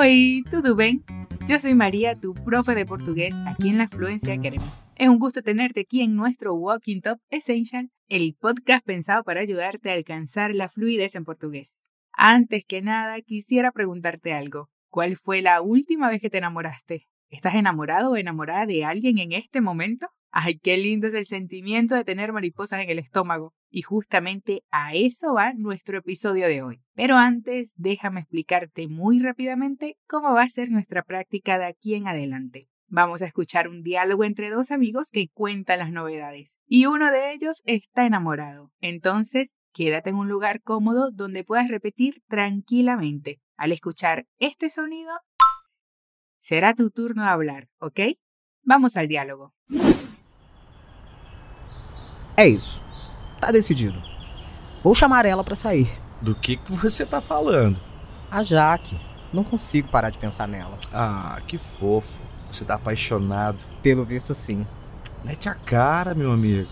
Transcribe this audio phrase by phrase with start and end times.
[0.00, 1.02] Oi, tudo bem?
[1.48, 4.64] Yo soy María, tu profe de portugués aquí en la Fluencia Academy.
[4.94, 9.90] Es un gusto tenerte aquí en nuestro Walking Top Essential, el podcast pensado para ayudarte
[9.90, 11.90] a alcanzar la fluidez en portugués.
[12.12, 14.70] Antes que nada, quisiera preguntarte algo.
[14.88, 17.08] ¿Cuál fue la última vez que te enamoraste?
[17.28, 20.06] ¿Estás enamorado o enamorada de alguien en este momento?
[20.30, 23.52] Ay, qué lindo es el sentimiento de tener mariposas en el estómago.
[23.70, 26.82] Y justamente a eso va nuestro episodio de hoy.
[26.94, 32.08] Pero antes, déjame explicarte muy rápidamente cómo va a ser nuestra práctica de aquí en
[32.08, 32.68] adelante.
[32.86, 36.58] Vamos a escuchar un diálogo entre dos amigos que cuentan las novedades.
[36.66, 38.72] Y uno de ellos está enamorado.
[38.80, 43.40] Entonces, quédate en un lugar cómodo donde puedas repetir tranquilamente.
[43.58, 45.12] Al escuchar este sonido,
[46.38, 48.00] será tu turno a hablar, ¿ok?
[48.62, 49.54] Vamos al diálogo.
[52.38, 52.87] Isso.
[53.40, 54.02] Tá decidido.
[54.82, 55.90] Vou chamar ela pra sair.
[56.20, 57.80] Do que, que você tá falando?
[58.30, 58.98] A Jaque.
[59.32, 60.78] Não consigo parar de pensar nela.
[60.92, 62.20] Ah, que fofo.
[62.50, 63.64] Você tá apaixonado.
[63.82, 64.66] Pelo visto, sim.
[65.24, 66.68] Mete a cara, meu amigo.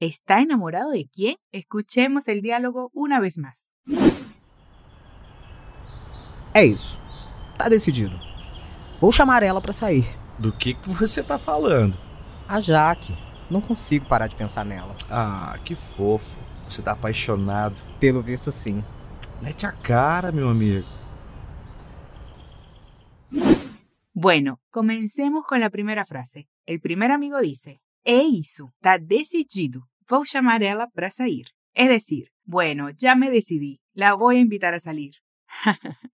[0.00, 1.36] ¿Está enamorado de quién?
[1.52, 3.66] Escuchemos el diálogo una vez más.
[6.54, 7.00] É isso.
[7.56, 8.16] Tá decidido.
[9.00, 10.06] Vou chamar ela pra sair.
[10.38, 11.98] Do que, que você tá falando?
[12.48, 13.14] A Jaque.
[13.50, 14.96] Não consigo parar de pensar nela.
[15.10, 16.38] Ah, que fofo.
[16.68, 17.80] Você tá apaixonado.
[18.00, 18.82] Pelo visto, sim.
[19.42, 20.86] Mete a cara, meu amigo.
[24.14, 26.48] Bueno, comencemos con la primera frase.
[26.66, 29.82] El primer amigo dice, É isso, tá decidido.
[30.08, 31.46] Vou chamar ela para sair.
[31.74, 35.12] Es decir, bueno, ya me decidí, la voy a invitar a salir.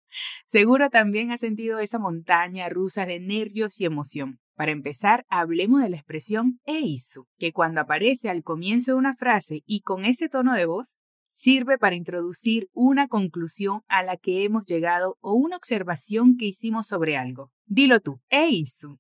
[0.47, 4.39] Seguro también has sentido esa montaña rusa de nervios y emoción.
[4.55, 9.15] Para empezar, hablemos de la expresión e isso, que cuando aparece al comienzo de una
[9.15, 14.43] frase y con ese tono de voz, sirve para introducir una conclusión a la que
[14.43, 17.51] hemos llegado o una observación que hicimos sobre algo.
[17.65, 19.00] Dilo tú, é isso.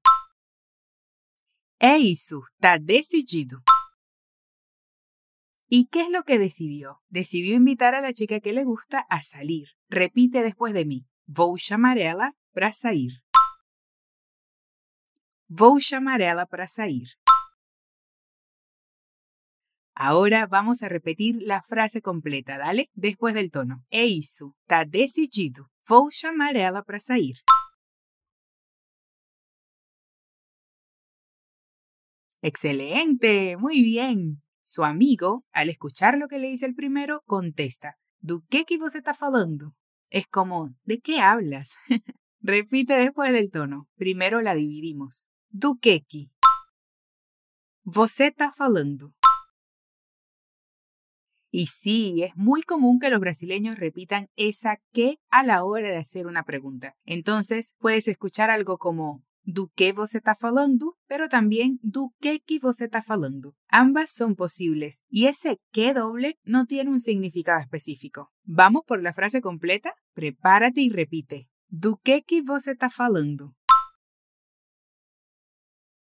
[1.79, 3.61] É isso, tá decidido.
[5.67, 7.01] ¿Y qué es lo que decidió?
[7.09, 9.69] Decidió invitar a la chica que le gusta a salir.
[9.89, 11.07] Repite después de mí.
[11.25, 13.22] Vou chamar ela para sair.
[15.55, 17.09] Vou chamar ela para sair.
[19.95, 23.85] Ahora vamos a repetir la frase completa, dale, después del tono.
[23.91, 25.69] É isso, tá decidido.
[25.87, 27.35] Vou chamar ela para sair.
[32.41, 34.41] Excelente, muy bien.
[34.63, 38.97] Su amigo, al escuchar lo que le dice el primero, contesta, ¿Do que que você
[38.97, 39.75] está falando?
[40.09, 41.77] Es como, ¿de qué hablas?
[42.41, 43.87] Repite después del tono.
[43.95, 45.27] Primero la dividimos.
[45.55, 46.31] Do que que?
[47.85, 49.13] Você está falando.
[51.51, 55.97] Y sí, es muy común que los brasileños repitan esa que a la hora de
[55.97, 56.95] hacer una pregunta.
[57.05, 62.59] Entonces, puedes escuchar algo como do que você está falando, pero también do que que
[62.79, 63.55] está falando.
[63.69, 68.31] Ambas son posibles y ese que doble no tiene un significado específico.
[68.41, 69.93] Vamos por la frase completa.
[70.15, 71.47] Prepárate y repite.
[71.67, 73.53] Do que que está falando?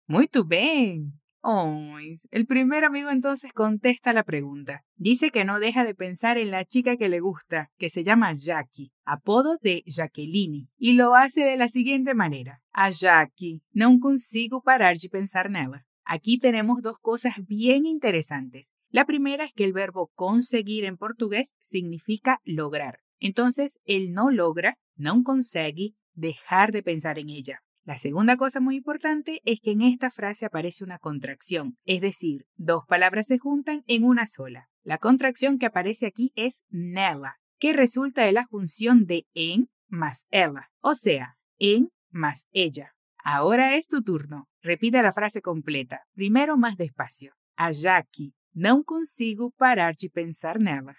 [0.09, 1.19] Muy bien.
[1.41, 1.97] Oh,
[2.31, 4.85] el primer amigo entonces contesta la pregunta.
[4.95, 8.33] Dice que no deja de pensar en la chica que le gusta, que se llama
[8.33, 12.61] Jackie, apodo de Jacqueline, y lo hace de la siguiente manera.
[12.71, 15.85] A Jackie, não consigo parar de pensar nela.
[16.05, 18.71] Aquí tenemos dos cosas bien interesantes.
[18.89, 22.99] La primera es que el verbo conseguir en portugués significa lograr.
[23.19, 27.61] Entonces, él no logra, no consegue dejar de pensar en ella.
[27.87, 32.45] La segunda cosa muy importante es que en esta frase aparece una contracción, es decir,
[32.57, 34.69] dos palabras se juntan en una sola.
[34.83, 40.25] La contracción que aparece aquí es nela, que resulta de la junción de en más
[40.31, 42.91] ela, o sea, en más ella.
[43.23, 44.49] Ahora es tu turno.
[44.61, 47.35] Repite la frase completa, primero más despacio.
[47.55, 50.97] A Jackie, não consigo parar de pensar nela.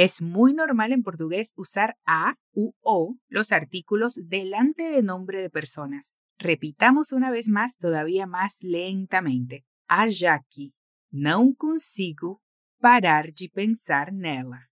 [0.00, 5.50] Es muy normal en portugués usar a u o los artículos delante de nombre de
[5.50, 6.20] personas.
[6.38, 9.64] Repitamos una vez más todavía más lentamente.
[9.88, 10.06] A
[11.10, 12.40] não consigo
[12.78, 14.70] parar de pensar nela.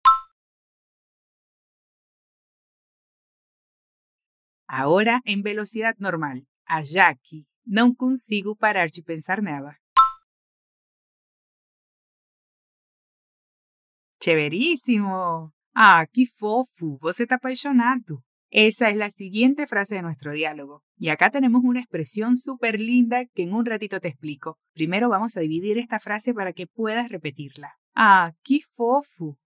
[4.69, 6.47] Ahora en velocidad normal.
[6.67, 6.83] A
[7.65, 9.79] não consigo parar de pensar nela.
[14.25, 15.53] Chéverísimo.
[15.75, 18.25] Ah, qué fofo, vos está apasionado.
[18.51, 20.83] Esa es la siguiente frase de nuestro diálogo.
[20.97, 24.57] Y acá tenemos una expresión súper linda que en un ratito te explico.
[24.73, 27.75] Primero vamos a dividir esta frase para que puedas repetirla.
[27.95, 29.37] Ah, que fofo!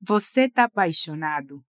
[0.00, 1.64] Você tá apaixonado.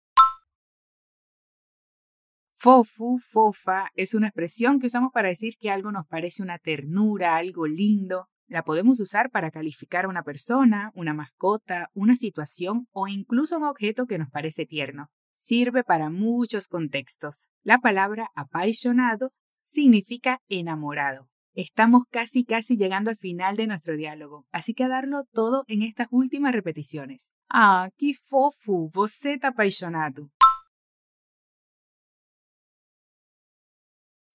[2.52, 7.34] Fofu, fofa, es una expresión que usamos para decir que algo nos parece una ternura,
[7.34, 8.28] algo lindo.
[8.50, 13.62] La podemos usar para calificar a una persona, una mascota, una situación o incluso un
[13.62, 15.08] objeto que nos parece tierno.
[15.32, 17.50] Sirve para muchos contextos.
[17.62, 19.30] La palabra apasionado
[19.62, 21.28] significa enamorado.
[21.54, 25.82] Estamos casi casi llegando al final de nuestro diálogo, así que a darlo todo en
[25.82, 27.32] estas últimas repeticiones.
[27.48, 30.28] Ah, que fofo, você tá apaixonado.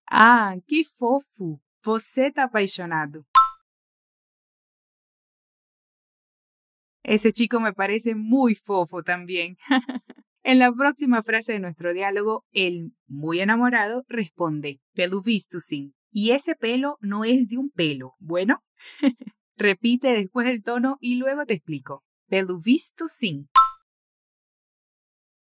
[0.10, 1.60] Ah, que fofo!
[1.84, 3.26] Você tá apaixonado.
[7.07, 9.57] Ese chico me parece muy fofo también.
[10.44, 14.81] en la próxima frase de nuestro diálogo, el muy enamorado responde,
[15.60, 15.94] sim.
[16.12, 18.16] Y ese pelo no es de un pelo.
[18.19, 18.63] Bueno,
[19.56, 22.04] repite después el tono y luego te explico.
[23.07, 23.48] Sim.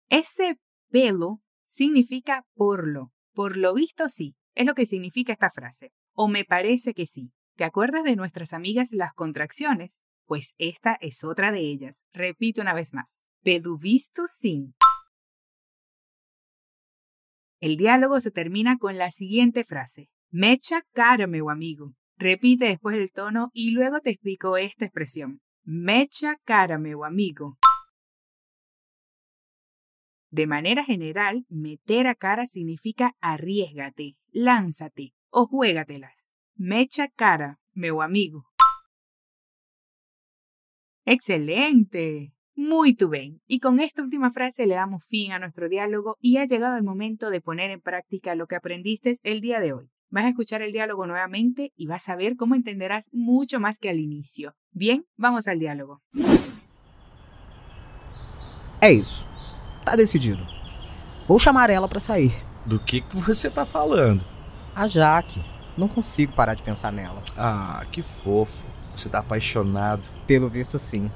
[0.08, 0.58] Ese
[0.90, 3.12] pelo significa por lo.
[3.34, 4.34] Por lo visto sí.
[4.54, 5.92] Es lo que significa esta frase.
[6.12, 7.30] O me parece que sí.
[7.54, 10.02] ¿Te acuerdas de nuestras amigas las contracciones?
[10.32, 12.06] Pues esta es otra de ellas.
[12.14, 13.26] Repito una vez más.
[13.42, 14.72] Pelo visto sim.
[17.60, 20.08] El diálogo se termina con la siguiente frase.
[20.30, 21.92] Mecha cara, meu amigo.
[22.16, 25.42] Repite después el tono y luego te explico esta expresión.
[25.64, 27.58] Mecha cara, meu amigo.
[30.30, 36.32] De manera general, meter a cara significa arriesgate, lánzate o juégatelas.
[36.56, 38.51] Mecha cara, meu amigo.
[41.04, 42.32] ¡Excelente!
[42.54, 43.40] Muy tu bien.
[43.48, 46.84] Y con esta última frase le damos fin a nuestro diálogo y ha llegado el
[46.84, 49.90] momento de poner en práctica lo que aprendiste el día de hoy.
[50.10, 53.88] Vas a escuchar el diálogo nuevamente y vas a ver cómo entenderás mucho más que
[53.88, 54.54] al inicio.
[54.70, 56.02] Bien, vamos al diálogo.
[58.80, 59.26] É isso.
[59.84, 60.46] Tá decidido.
[61.26, 62.32] Vou chamar ela pra sair.
[62.66, 64.24] Do que, que você tá falando?
[64.74, 65.42] A Jaque.
[65.76, 67.22] Não consigo parar de pensar nela.
[67.36, 68.66] Ah, que fofo.
[68.96, 70.08] Você tá apaixonado.
[70.26, 71.10] Pelo visto, sim.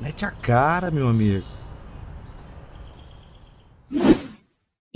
[0.00, 1.44] Mete a cara, meu amigo.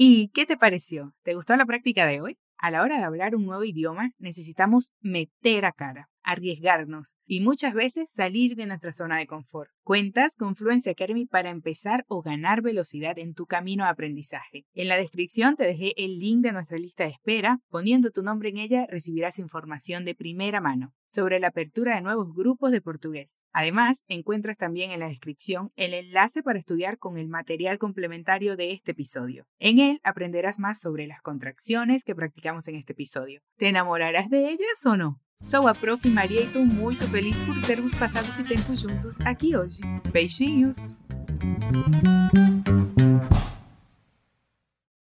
[0.01, 1.15] ¿Y qué te pareció?
[1.25, 2.39] ¿Te gustó la práctica de hoy?
[2.57, 7.73] A la hora de hablar un nuevo idioma necesitamos meter a cara, arriesgarnos y muchas
[7.73, 9.71] veces salir de nuestra zona de confort.
[9.83, 14.67] Cuentas con Fluency Academy para empezar o ganar velocidad en tu camino de aprendizaje.
[14.75, 17.61] En la descripción te dejé el link de nuestra lista de espera.
[17.71, 22.35] Poniendo tu nombre en ella recibirás información de primera mano sobre la apertura de nuevos
[22.35, 23.41] grupos de portugués.
[23.53, 28.73] Además, encuentras también en la descripción el enlace para estudiar con el material complementario de
[28.73, 29.47] este episodio.
[29.59, 33.41] En él aprenderás más sobre las contracciones que practicamos en este episodio.
[33.57, 35.23] ¿Te enamorarás de ellas o no?
[35.41, 36.09] Sou a Prof.
[36.09, 39.81] Maria e estou muito feliz por termos passado esse tempo juntos aqui hoje.
[40.11, 41.01] Beijinhos!